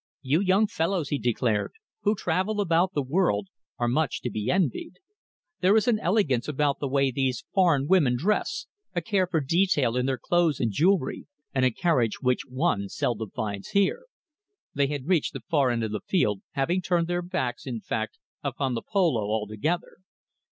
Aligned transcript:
"You 0.23 0.41
young 0.41 0.65
fellows," 0.65 1.09
he 1.09 1.19
declared, 1.19 1.73
"who 2.01 2.15
travel 2.15 2.59
about 2.59 2.93
the 2.93 3.03
world, 3.03 3.49
are 3.77 3.87
much 3.87 4.19
to 4.21 4.31
be 4.31 4.49
envied. 4.49 4.93
There 5.59 5.77
is 5.77 5.87
an 5.87 5.99
elegance 5.99 6.47
about 6.47 6.79
the 6.79 6.87
way 6.87 7.11
these 7.11 7.43
foreign 7.53 7.85
women 7.87 8.15
dress, 8.17 8.65
a 8.95 9.01
care 9.03 9.27
for 9.27 9.41
detail 9.41 9.95
in 9.95 10.07
their 10.07 10.17
clothes 10.17 10.59
and 10.59 10.71
jewellery, 10.71 11.27
and 11.53 11.65
a 11.65 11.69
carriage 11.71 12.19
which 12.19 12.47
one 12.49 12.89
seldom 12.89 13.29
finds 13.29 13.67
here." 13.77 14.05
They 14.73 14.87
had 14.87 15.05
reached 15.05 15.33
the 15.33 15.41
far 15.51 15.69
end 15.69 15.83
of 15.83 15.91
the 15.91 16.01
field, 16.03 16.41
having 16.53 16.81
turned 16.81 17.05
their 17.07 17.21
backs, 17.21 17.67
in 17.67 17.79
fact, 17.79 18.17
upon 18.43 18.73
the 18.73 18.81
polo 18.81 19.27
altogether. 19.29 19.97